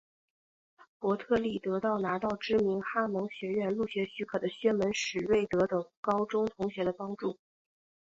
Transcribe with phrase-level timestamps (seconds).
[0.97, 7.37] 伯特利得到拿到知名哈蒙学院入学许可的薛门史瑞德等高中同学的帮助。